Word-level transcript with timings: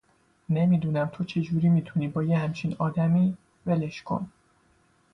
نمی 0.49 0.77
دونم 0.77 1.09
تو 1.13 1.23
چه 1.23 1.41
جوری 1.41 1.69
می 1.69 1.81
تونی 1.81 2.07
با 2.07 2.23
یه 2.23 2.37
همچین 2.37 2.75
آدمی، 2.79 3.37
ولش 3.65 4.03
کن 4.03 4.31